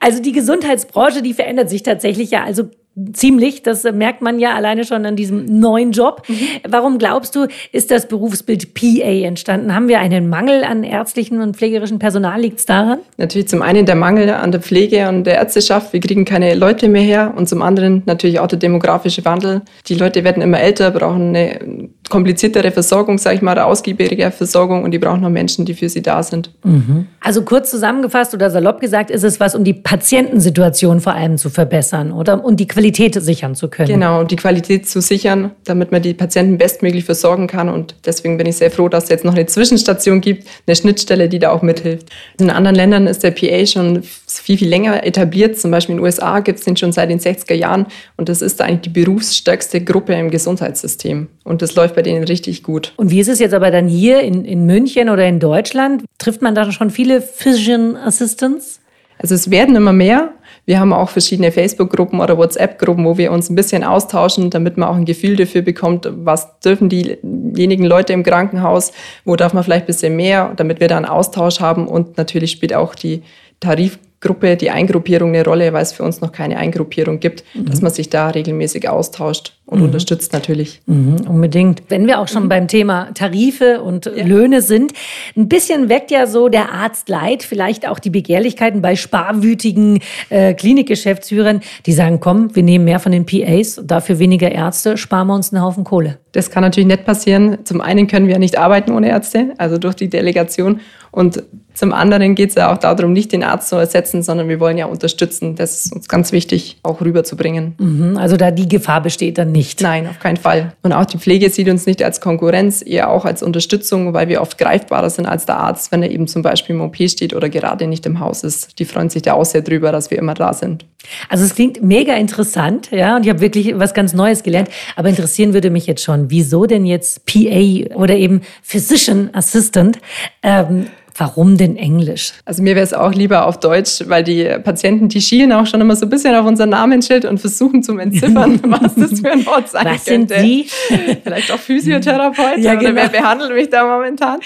also 0.00 0.20
die 0.20 0.32
Gesundheitsbranche, 0.32 1.22
die 1.22 1.34
verändert 1.34 1.70
sich 1.70 1.82
tatsächlich 1.82 2.30
ja 2.30 2.44
also 2.44 2.70
ziemlich. 3.12 3.62
Das 3.62 3.84
merkt 3.84 4.22
man 4.22 4.38
ja 4.38 4.54
alleine 4.54 4.84
schon 4.84 5.04
an 5.06 5.16
diesem 5.16 5.60
neuen 5.60 5.92
Job. 5.92 6.22
Mhm. 6.28 6.34
Warum 6.68 6.98
glaubst 6.98 7.34
du, 7.36 7.46
ist 7.72 7.90
das 7.90 8.08
Berufsbild 8.08 8.74
PA 8.74 9.08
entstanden? 9.26 9.74
Haben 9.74 9.88
wir 9.88 10.00
einen 10.00 10.28
Mangel 10.28 10.64
an 10.64 10.84
ärztlichen 10.84 11.40
und 11.40 11.56
pflegerischen 11.56 11.98
Personal? 11.98 12.40
Liegt 12.40 12.58
es 12.58 12.66
daran? 12.66 12.98
Natürlich 13.16 13.48
zum 13.48 13.62
einen 13.62 13.86
der 13.86 13.94
Mangel 13.94 14.30
an 14.30 14.52
der 14.52 14.60
Pflege 14.60 15.08
und 15.08 15.24
der 15.24 15.34
Ärzteschaft. 15.34 15.92
Wir 15.92 16.00
kriegen 16.00 16.24
keine 16.24 16.54
Leute 16.54 16.88
mehr 16.88 17.02
her. 17.02 17.34
Und 17.36 17.48
zum 17.48 17.62
anderen 17.62 18.02
natürlich 18.06 18.40
auch 18.40 18.46
der 18.46 18.58
demografische 18.58 19.24
Wandel. 19.24 19.62
Die 19.86 19.94
Leute 19.94 20.24
werden 20.24 20.42
immer 20.42 20.60
älter, 20.60 20.90
brauchen 20.90 21.28
eine 21.28 21.88
kompliziertere 22.08 22.70
Versorgung, 22.70 23.18
sage 23.18 23.36
ich 23.36 23.42
mal, 23.42 23.52
oder 23.52 23.66
ausgiebigere 23.66 24.30
Versorgung. 24.30 24.84
Und 24.84 24.90
die 24.90 24.98
brauchen 24.98 25.20
noch 25.20 25.30
Menschen, 25.30 25.64
die 25.64 25.74
für 25.74 25.88
sie 25.88 26.02
da 26.02 26.22
sind. 26.22 26.52
Mhm. 26.64 27.06
Also 27.20 27.42
kurz 27.42 27.70
zusammengefasst 27.70 28.34
oder 28.34 28.50
salopp 28.50 28.80
gesagt, 28.80 29.10
ist 29.10 29.24
es 29.24 29.40
was, 29.40 29.54
um 29.54 29.64
die 29.64 29.74
Patientensituation 29.74 31.00
vor 31.00 31.14
allem 31.14 31.38
zu 31.38 31.50
verbessern 31.50 32.12
oder 32.12 32.42
und 32.44 32.60
die 32.60 32.66
Qualität 32.66 32.87
Qualität 32.92 33.22
sichern 33.22 33.54
zu 33.54 33.68
können. 33.68 33.88
Genau, 33.88 34.24
die 34.24 34.36
Qualität 34.36 34.88
zu 34.88 35.00
sichern, 35.00 35.52
damit 35.64 35.92
man 35.92 36.02
die 36.02 36.14
Patienten 36.14 36.58
bestmöglich 36.58 37.04
versorgen 37.04 37.46
kann. 37.46 37.68
Und 37.68 37.94
deswegen 38.04 38.38
bin 38.38 38.46
ich 38.46 38.56
sehr 38.56 38.70
froh, 38.70 38.88
dass 38.88 39.04
es 39.04 39.10
jetzt 39.10 39.24
noch 39.24 39.34
eine 39.34 39.46
Zwischenstation 39.46 40.20
gibt, 40.20 40.46
eine 40.66 40.76
Schnittstelle, 40.76 41.28
die 41.28 41.38
da 41.38 41.50
auch 41.50 41.62
mithilft. 41.62 42.08
In 42.38 42.50
anderen 42.50 42.76
Ländern 42.76 43.06
ist 43.06 43.22
der 43.22 43.30
PA 43.30 43.66
schon 43.66 44.02
viel, 44.02 44.58
viel 44.58 44.68
länger 44.68 45.04
etabliert. 45.04 45.58
Zum 45.58 45.70
Beispiel 45.70 45.94
in 45.94 45.98
den 45.98 46.04
USA 46.04 46.40
gibt 46.40 46.58
es 46.58 46.64
den 46.64 46.76
schon 46.76 46.92
seit 46.92 47.10
den 47.10 47.20
60er 47.20 47.54
Jahren. 47.54 47.86
Und 48.16 48.28
das 48.28 48.42
ist 48.42 48.60
eigentlich 48.60 48.92
die 48.92 49.04
berufsstärkste 49.04 49.80
Gruppe 49.80 50.14
im 50.14 50.30
Gesundheitssystem. 50.30 51.28
Und 51.44 51.62
das 51.62 51.74
läuft 51.74 51.94
bei 51.94 52.02
denen 52.02 52.24
richtig 52.24 52.62
gut. 52.62 52.92
Und 52.96 53.10
wie 53.10 53.20
ist 53.20 53.28
es 53.28 53.38
jetzt 53.38 53.54
aber 53.54 53.70
dann 53.70 53.88
hier 53.88 54.20
in, 54.20 54.44
in 54.44 54.66
München 54.66 55.08
oder 55.08 55.26
in 55.26 55.40
Deutschland? 55.40 56.04
Trifft 56.18 56.42
man 56.42 56.54
da 56.54 56.70
schon 56.72 56.90
viele 56.90 57.20
Physician 57.20 57.96
Assistants? 57.96 58.80
Also 59.18 59.34
es 59.34 59.50
werden 59.50 59.74
immer 59.76 59.92
mehr. 59.92 60.32
Wir 60.68 60.80
haben 60.80 60.92
auch 60.92 61.08
verschiedene 61.08 61.50
Facebook-Gruppen 61.50 62.20
oder 62.20 62.36
WhatsApp-Gruppen, 62.36 63.02
wo 63.06 63.16
wir 63.16 63.32
uns 63.32 63.48
ein 63.48 63.54
bisschen 63.54 63.84
austauschen, 63.84 64.50
damit 64.50 64.76
man 64.76 64.90
auch 64.90 64.96
ein 64.96 65.06
Gefühl 65.06 65.34
dafür 65.34 65.62
bekommt, 65.62 66.06
was 66.12 66.60
dürfen 66.60 66.90
diejenigen 66.90 67.86
Leute 67.86 68.12
im 68.12 68.22
Krankenhaus, 68.22 68.92
wo 69.24 69.34
darf 69.34 69.54
man 69.54 69.64
vielleicht 69.64 69.84
ein 69.84 69.86
bisschen 69.86 70.14
mehr, 70.14 70.52
damit 70.56 70.78
wir 70.78 70.88
da 70.88 70.98
einen 70.98 71.06
Austausch 71.06 71.60
haben. 71.60 71.88
Und 71.88 72.18
natürlich 72.18 72.50
spielt 72.50 72.74
auch 72.74 72.94
die 72.94 73.22
Tarif 73.60 73.98
Gruppe, 74.20 74.56
die 74.56 74.68
Eingruppierung 74.68 75.30
eine 75.30 75.42
Rolle, 75.42 75.72
weil 75.72 75.80
es 75.80 75.94
für 75.94 76.02
uns 76.02 76.20
noch 76.20 76.32
keine 76.32 76.58
Eingruppierung 76.58 77.18
gibt, 77.18 77.44
mhm. 77.54 77.64
dass 77.64 77.80
man 77.80 77.90
sich 77.90 78.10
da 78.10 78.28
regelmäßig 78.28 78.90
austauscht 78.90 79.57
und 79.68 79.80
mhm. 79.80 79.84
unterstützt 79.86 80.32
natürlich. 80.32 80.80
Mhm, 80.86 81.16
unbedingt. 81.28 81.82
Wenn 81.88 82.06
wir 82.06 82.20
auch 82.20 82.28
schon 82.28 82.44
mhm. 82.44 82.48
beim 82.48 82.68
Thema 82.68 83.10
Tarife 83.12 83.82
und 83.82 84.06
ja. 84.06 84.24
Löhne 84.24 84.62
sind, 84.62 84.92
ein 85.36 85.48
bisschen 85.48 85.90
weckt 85.90 86.10
ja 86.10 86.26
so 86.26 86.48
der 86.48 86.72
Arzt 86.72 87.10
leid, 87.10 87.42
vielleicht 87.42 87.86
auch 87.86 87.98
die 87.98 88.08
Begehrlichkeiten 88.08 88.80
bei 88.80 88.96
sparwütigen 88.96 90.00
äh, 90.30 90.54
Klinikgeschäftsführern, 90.54 91.60
die 91.84 91.92
sagen, 91.92 92.18
komm, 92.18 92.56
wir 92.56 92.62
nehmen 92.62 92.86
mehr 92.86 92.98
von 92.98 93.12
den 93.12 93.26
PAs, 93.26 93.80
dafür 93.84 94.18
weniger 94.18 94.50
Ärzte, 94.50 94.96
sparen 94.96 95.26
wir 95.28 95.34
uns 95.34 95.52
einen 95.52 95.62
Haufen 95.62 95.84
Kohle. 95.84 96.18
Das 96.32 96.50
kann 96.50 96.62
natürlich 96.62 96.86
nicht 96.86 97.04
passieren. 97.04 97.58
Zum 97.64 97.80
einen 97.82 98.06
können 98.06 98.26
wir 98.26 98.38
nicht 98.38 98.58
arbeiten 98.58 98.92
ohne 98.92 99.08
Ärzte, 99.08 99.54
also 99.58 99.76
durch 99.76 99.96
die 99.96 100.08
Delegation. 100.08 100.80
Und 101.10 101.42
zum 101.74 101.92
anderen 101.92 102.34
geht 102.34 102.50
es 102.50 102.54
ja 102.56 102.72
auch 102.72 102.78
darum, 102.78 103.12
nicht 103.12 103.32
den 103.32 103.44
Arzt 103.44 103.68
zu 103.68 103.76
ersetzen, 103.76 104.22
sondern 104.22 104.48
wir 104.48 104.58
wollen 104.60 104.78
ja 104.78 104.86
unterstützen. 104.86 105.54
Das 105.54 105.84
ist 105.84 105.92
uns 105.92 106.08
ganz 106.08 106.32
wichtig, 106.32 106.78
auch 106.82 107.00
rüberzubringen. 107.00 107.76
Mhm, 107.78 108.16
also 108.16 108.36
da 108.36 108.50
die 108.50 108.68
Gefahr 108.68 109.00
besteht 109.00 109.38
dann 109.38 109.52
nicht 109.52 109.57
nicht. 109.58 109.82
Nein, 109.82 110.06
auf 110.06 110.20
keinen 110.20 110.36
Fall. 110.36 110.72
Und 110.82 110.92
auch 110.92 111.04
die 111.04 111.18
Pflege 111.18 111.50
sieht 111.50 111.68
uns 111.68 111.84
nicht 111.84 112.02
als 112.02 112.20
Konkurrenz, 112.20 112.80
eher 112.80 113.10
auch 113.10 113.24
als 113.24 113.42
Unterstützung, 113.42 114.14
weil 114.14 114.28
wir 114.28 114.40
oft 114.40 114.56
greifbarer 114.56 115.10
sind 115.10 115.26
als 115.26 115.46
der 115.46 115.58
Arzt, 115.58 115.90
wenn 115.90 116.02
er 116.02 116.10
eben 116.10 116.28
zum 116.28 116.42
Beispiel 116.42 116.76
im 116.76 116.82
OP 116.82 116.96
steht 116.96 117.34
oder 117.34 117.48
gerade 117.48 117.86
nicht 117.86 118.06
im 118.06 118.20
Haus 118.20 118.44
ist. 118.44 118.78
Die 118.78 118.84
freuen 118.84 119.10
sich 119.10 119.22
da 119.22 119.34
auch 119.34 119.44
sehr 119.44 119.62
drüber, 119.62 119.90
dass 119.90 120.10
wir 120.10 120.18
immer 120.18 120.34
da 120.34 120.52
sind. 120.52 120.86
Also 121.28 121.44
es 121.44 121.54
klingt 121.54 121.82
mega 121.82 122.14
interessant, 122.14 122.90
ja, 122.90 123.16
und 123.16 123.24
ich 123.24 123.30
habe 123.30 123.40
wirklich 123.40 123.78
was 123.78 123.94
ganz 123.94 124.12
Neues 124.12 124.42
gelernt. 124.42 124.68
Aber 124.96 125.08
interessieren 125.08 125.52
würde 125.54 125.70
mich 125.70 125.86
jetzt 125.86 126.02
schon, 126.02 126.30
wieso 126.30 126.66
denn 126.66 126.86
jetzt 126.86 127.26
PA 127.26 127.96
oder 127.96 128.14
eben 128.14 128.42
Physician 128.62 129.30
Assistant? 129.32 129.98
Ähm, 130.42 130.86
Warum 131.18 131.56
denn 131.56 131.76
Englisch? 131.76 132.32
Also 132.44 132.62
mir 132.62 132.76
wäre 132.76 132.84
es 132.84 132.94
auch 132.94 133.12
lieber 133.12 133.46
auf 133.46 133.58
Deutsch, 133.58 134.04
weil 134.06 134.22
die 134.22 134.44
Patienten, 134.62 135.08
die 135.08 135.20
schielen 135.20 135.52
auch 135.52 135.66
schon 135.66 135.80
immer 135.80 135.96
so 135.96 136.06
ein 136.06 136.10
bisschen 136.10 136.32
auf 136.36 136.46
unser 136.46 136.66
Namensschild 136.66 137.24
und 137.24 137.38
versuchen 137.38 137.82
zu 137.82 137.98
entziffern, 137.98 138.60
was 138.66 138.94
das 138.94 139.20
für 139.20 139.32
ein 139.32 139.44
Wort 139.44 139.68
sein 139.68 139.84
was 139.84 140.04
könnte. 140.04 140.34
Sind 140.34 140.44
Sie? 140.44 140.66
Vielleicht 141.24 141.50
auch 141.50 141.58
Physiotherapeut 141.58 142.58
ja, 142.58 142.76
genau. 142.76 142.92
oder 142.92 142.94
wer 142.94 143.08
behandelt 143.08 143.52
mich 143.52 143.68
da 143.68 143.84
momentan? 143.84 144.38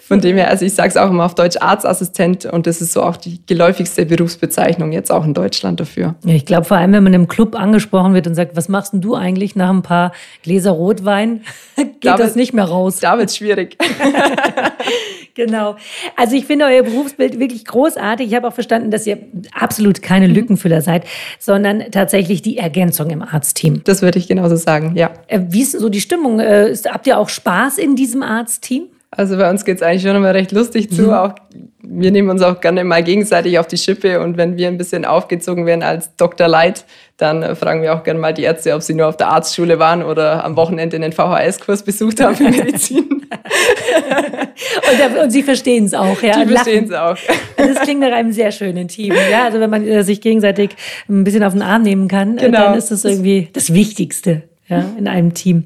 Von 0.00 0.20
dem 0.20 0.36
her, 0.36 0.50
also 0.50 0.66
ich 0.66 0.74
sage 0.74 0.90
es 0.90 0.98
auch 0.98 1.08
immer 1.08 1.24
auf 1.24 1.34
Deutsch 1.34 1.56
Arztassistent 1.56 2.44
und 2.44 2.66
das 2.66 2.82
ist 2.82 2.92
so 2.92 3.02
auch 3.02 3.16
die 3.16 3.40
geläufigste 3.46 4.04
Berufsbezeichnung 4.04 4.92
jetzt 4.92 5.10
auch 5.10 5.24
in 5.24 5.32
Deutschland 5.32 5.80
dafür. 5.80 6.16
Ja, 6.26 6.34
ich 6.34 6.44
glaube 6.44 6.64
vor 6.64 6.76
allem, 6.76 6.92
wenn 6.92 7.04
man 7.04 7.14
im 7.14 7.28
Club 7.28 7.58
angesprochen 7.58 8.12
wird 8.12 8.26
und 8.26 8.34
sagt, 8.34 8.54
was 8.54 8.68
machst 8.68 8.92
denn 8.92 9.00
du 9.00 9.14
eigentlich 9.14 9.56
nach 9.56 9.70
ein 9.70 9.82
paar 9.82 10.12
Gläser 10.42 10.72
Rotwein, 10.72 11.40
geht 11.76 11.86
da 12.02 12.18
das 12.18 12.36
nicht 12.36 12.52
mehr 12.52 12.64
raus. 12.64 12.98
Da 13.00 13.16
wird 13.16 13.30
es 13.30 13.38
schwierig. 13.38 13.78
genau. 15.34 15.76
Also 16.16 16.36
ich 16.36 16.46
finde 16.46 16.66
euer 16.66 16.82
Berufsbild 16.82 17.38
wirklich 17.38 17.64
großartig. 17.64 18.28
Ich 18.28 18.34
habe 18.34 18.48
auch 18.48 18.52
verstanden, 18.52 18.90
dass 18.90 19.06
ihr 19.06 19.18
absolut 19.52 20.02
keine 20.02 20.28
mhm. 20.28 20.34
Lückenfüller 20.34 20.82
seid, 20.82 21.04
sondern 21.38 21.90
tatsächlich 21.90 22.42
die 22.42 22.58
Ergänzung 22.58 23.10
im 23.10 23.22
Arztteam. 23.22 23.82
Das 23.84 24.02
würde 24.02 24.18
ich 24.18 24.28
genauso 24.28 24.56
sagen, 24.56 24.92
ja. 24.96 25.10
Äh, 25.28 25.40
wie 25.48 25.62
ist 25.62 25.74
denn 25.74 25.80
so 25.80 25.88
die 25.88 26.00
Stimmung? 26.00 26.40
Äh, 26.40 26.74
habt 26.88 27.06
ihr 27.06 27.18
auch 27.18 27.28
Spaß 27.28 27.78
in 27.78 27.96
diesem 27.96 28.22
Arztteam? 28.22 28.88
Also 29.14 29.36
bei 29.36 29.50
uns 29.50 29.66
geht 29.66 29.76
es 29.76 29.82
eigentlich 29.82 30.02
schon 30.02 30.16
immer 30.16 30.32
recht 30.32 30.52
lustig 30.52 30.90
zu. 30.90 31.02
Mhm. 31.02 31.10
Auch, 31.10 31.34
wir 31.82 32.10
nehmen 32.10 32.30
uns 32.30 32.40
auch 32.40 32.62
gerne 32.62 32.82
mal 32.82 33.02
gegenseitig 33.02 33.58
auf 33.58 33.66
die 33.66 33.76
Schippe 33.76 34.20
und 34.20 34.38
wenn 34.38 34.56
wir 34.56 34.68
ein 34.68 34.78
bisschen 34.78 35.04
aufgezogen 35.04 35.66
werden 35.66 35.82
als 35.82 36.16
Dr. 36.16 36.48
Light, 36.48 36.86
dann 37.18 37.42
äh, 37.42 37.54
fragen 37.54 37.82
wir 37.82 37.94
auch 37.94 38.04
gerne 38.04 38.18
mal 38.18 38.32
die 38.32 38.44
Ärzte, 38.44 38.74
ob 38.74 38.80
sie 38.80 38.94
nur 38.94 39.08
auf 39.08 39.18
der 39.18 39.28
Arztschule 39.28 39.78
waren 39.78 40.02
oder 40.02 40.42
am 40.44 40.56
Wochenende 40.56 40.96
einen 40.96 41.12
VHS-Kurs 41.12 41.82
besucht 41.82 42.22
haben 42.22 42.36
für 42.36 42.44
Medizin. 42.50 43.11
und, 45.12 45.18
und, 45.24 45.30
Sie 45.30 45.42
verstehen 45.42 45.84
es 45.84 45.94
auch, 45.94 46.22
ja. 46.22 46.42
Die 46.42 46.52
verstehen 46.52 46.84
es 46.88 46.92
auch. 46.92 47.16
Also 47.56 47.74
das 47.74 47.82
klingt 47.82 48.00
nach 48.00 48.12
einem 48.12 48.32
sehr 48.32 48.52
schönen 48.52 48.88
Team. 48.88 49.14
Ja, 49.30 49.44
also 49.44 49.60
wenn 49.60 49.70
man 49.70 49.86
äh, 49.86 50.02
sich 50.04 50.20
gegenseitig 50.20 50.70
ein 51.08 51.24
bisschen 51.24 51.42
auf 51.42 51.52
den 51.52 51.62
Arm 51.62 51.82
nehmen 51.82 52.08
kann, 52.08 52.38
äh, 52.38 52.46
genau. 52.46 52.58
dann 52.58 52.78
ist 52.78 52.90
das 52.90 53.04
irgendwie 53.04 53.48
das 53.52 53.72
Wichtigste 53.72 54.42
ja, 54.72 54.84
in 54.96 55.06
einem 55.08 55.34
Team. 55.34 55.64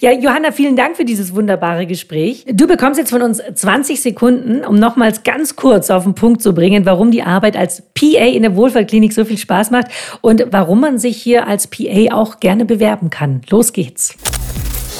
Ja, 0.00 0.12
Johanna, 0.12 0.52
vielen 0.52 0.76
Dank 0.76 0.96
für 0.96 1.04
dieses 1.04 1.34
wunderbare 1.34 1.86
Gespräch. 1.86 2.44
Du 2.46 2.66
bekommst 2.66 2.98
jetzt 2.98 3.10
von 3.10 3.22
uns 3.22 3.42
20 3.54 4.00
Sekunden, 4.00 4.64
um 4.64 4.76
nochmals 4.76 5.22
ganz 5.22 5.56
kurz 5.56 5.90
auf 5.90 6.04
den 6.04 6.14
Punkt 6.14 6.42
zu 6.42 6.54
bringen, 6.54 6.86
warum 6.86 7.10
die 7.10 7.22
Arbeit 7.22 7.56
als 7.56 7.82
PA 7.94 8.24
in 8.24 8.42
der 8.42 8.54
Wohlfahrtklinik 8.54 9.12
so 9.12 9.24
viel 9.24 9.38
Spaß 9.38 9.70
macht 9.70 9.86
und 10.20 10.46
warum 10.50 10.80
man 10.80 10.98
sich 10.98 11.20
hier 11.20 11.46
als 11.46 11.66
PA 11.66 12.12
auch 12.12 12.40
gerne 12.40 12.64
bewerben 12.64 13.10
kann. 13.10 13.42
Los 13.50 13.72
geht's. 13.72 14.16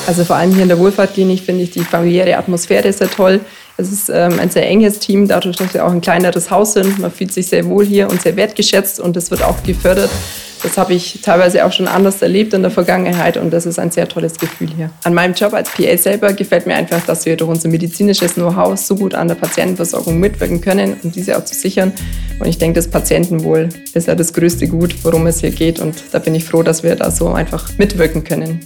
Also 0.06 0.24
vor 0.24 0.36
allem 0.36 0.52
hier 0.52 0.62
in 0.62 0.68
der 0.68 0.78
Wohlfahrtklinik 0.78 1.40
finde 1.40 1.62
ich 1.62 1.70
die 1.70 1.80
familiäre 1.80 2.36
Atmosphäre 2.36 2.92
sehr 2.92 3.10
toll. 3.10 3.40
Es 3.76 3.90
ist 3.90 4.10
ähm, 4.10 4.38
ein 4.38 4.50
sehr 4.50 4.66
enges 4.68 4.98
Team, 4.98 5.26
dadurch, 5.26 5.56
dass 5.56 5.72
wir 5.72 5.84
auch 5.84 5.90
ein 5.90 6.00
kleineres 6.02 6.50
Haus 6.50 6.74
sind. 6.74 6.98
Man 6.98 7.10
fühlt 7.10 7.32
sich 7.32 7.46
sehr 7.46 7.66
wohl 7.66 7.86
hier 7.86 8.10
und 8.10 8.20
sehr 8.20 8.36
wertgeschätzt 8.36 9.00
und 9.00 9.16
das 9.16 9.30
wird 9.30 9.42
auch 9.42 9.62
gefördert. 9.62 10.10
Das 10.62 10.78
habe 10.78 10.94
ich 10.94 11.20
teilweise 11.22 11.64
auch 11.66 11.72
schon 11.72 11.88
anders 11.88 12.22
erlebt 12.22 12.54
in 12.54 12.62
der 12.62 12.70
Vergangenheit 12.70 13.36
und 13.36 13.50
das 13.50 13.66
ist 13.66 13.78
ein 13.78 13.90
sehr 13.90 14.08
tolles 14.08 14.38
Gefühl 14.38 14.68
hier. 14.74 14.90
An 15.02 15.12
meinem 15.12 15.34
Job 15.34 15.52
als 15.52 15.70
PA 15.70 15.96
selber 15.98 16.32
gefällt 16.32 16.66
mir 16.66 16.74
einfach, 16.74 17.04
dass 17.04 17.26
wir 17.26 17.36
durch 17.36 17.50
unser 17.50 17.68
medizinisches 17.68 18.34
Know-how 18.34 18.78
so 18.78 18.96
gut 18.96 19.14
an 19.14 19.28
der 19.28 19.34
Patientenversorgung 19.34 20.18
mitwirken 20.18 20.62
können, 20.62 20.96
um 21.02 21.12
diese 21.12 21.36
auch 21.36 21.44
zu 21.44 21.54
sichern. 21.54 21.92
Und 22.38 22.46
ich 22.46 22.56
denke, 22.56 22.76
das 22.76 22.88
Patientenwohl 22.88 23.68
ist 23.92 24.08
ja 24.08 24.14
das 24.14 24.32
größte 24.32 24.68
Gut, 24.68 24.94
worum 25.02 25.26
es 25.26 25.40
hier 25.40 25.50
geht 25.50 25.80
und 25.80 25.96
da 26.12 26.18
bin 26.18 26.34
ich 26.34 26.44
froh, 26.44 26.62
dass 26.62 26.82
wir 26.82 26.96
da 26.96 27.10
so 27.10 27.28
einfach 27.28 27.76
mitwirken 27.76 28.24
können. 28.24 28.60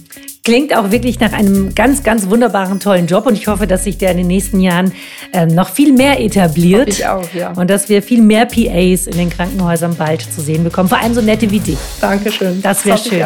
Klingt 0.49 0.75
auch 0.75 0.89
wirklich 0.89 1.19
nach 1.19 1.31
einem 1.31 1.75
ganz, 1.75 2.01
ganz 2.01 2.27
wunderbaren, 2.27 2.79
tollen 2.79 3.05
Job 3.05 3.27
und 3.27 3.35
ich 3.35 3.45
hoffe, 3.45 3.67
dass 3.67 3.83
sich 3.83 3.99
der 3.99 4.11
in 4.11 4.17
den 4.17 4.25
nächsten 4.25 4.59
Jahren 4.59 4.93
äh, 5.31 5.45
noch 5.45 5.69
viel 5.69 5.93
mehr 5.93 6.19
etabliert. 6.19 6.87
Hoffe 6.87 6.89
ich 6.89 7.07
auch, 7.07 7.33
ja. 7.35 7.51
Und 7.51 7.69
dass 7.69 7.87
wir 7.87 8.01
viel 8.01 8.23
mehr 8.23 8.47
PAs 8.47 9.05
in 9.05 9.15
den 9.15 9.29
Krankenhäusern 9.29 9.95
bald 9.95 10.21
zu 10.23 10.41
sehen 10.41 10.63
bekommen. 10.63 10.89
Vor 10.89 10.99
allem 10.99 11.13
so 11.13 11.21
nette 11.21 11.51
wie 11.51 11.59
dich. 11.59 11.77
Dankeschön. 12.01 12.63
Das 12.63 12.83
wäre 12.83 12.97
schön. 12.97 13.23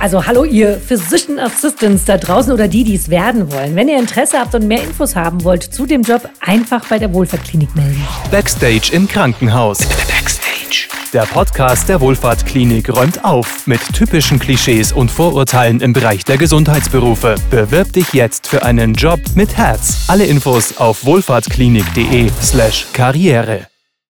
Also 0.00 0.26
hallo 0.26 0.42
ihr 0.42 0.80
Physician 0.80 1.38
Assistants 1.38 2.04
da 2.04 2.16
draußen 2.16 2.52
oder 2.52 2.66
die, 2.66 2.82
die 2.82 2.96
es 2.96 3.10
werden 3.10 3.52
wollen. 3.52 3.76
Wenn 3.76 3.88
ihr 3.88 4.00
Interesse 4.00 4.40
habt 4.40 4.52
und 4.56 4.66
mehr 4.66 4.82
Infos 4.82 5.14
haben 5.14 5.44
wollt 5.44 5.62
zu 5.62 5.86
dem 5.86 6.02
Job, 6.02 6.28
einfach 6.40 6.84
bei 6.88 6.98
der 6.98 7.14
Wohlfahrtklinik 7.14 7.76
melden. 7.76 8.04
Backstage 8.32 8.90
im 8.92 9.06
Krankenhaus. 9.06 9.78
Der 11.12 11.22
Podcast 11.22 11.88
der 11.88 12.00
Wohlfahrtklinik 12.00 12.92
räumt 12.94 13.24
auf 13.24 13.66
mit 13.66 13.80
typischen 13.94 14.40
Klischees 14.40 14.92
und 14.92 15.10
Vorurteilen 15.10 15.80
im 15.80 15.92
Bereich 15.92 16.24
der 16.24 16.36
Gesundheitsberufe. 16.36 17.36
Bewirb 17.50 17.92
dich 17.92 18.12
jetzt 18.12 18.46
für 18.48 18.64
einen 18.64 18.94
Job 18.94 19.20
mit 19.34 19.56
Herz. 19.56 20.06
Alle 20.08 20.24
Infos 20.24 20.76
auf 20.78 21.04
wohlfahrtklinik.de/karriere. 21.04 23.75